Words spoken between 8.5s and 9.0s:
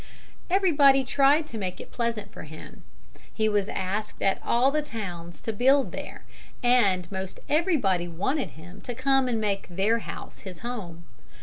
him "to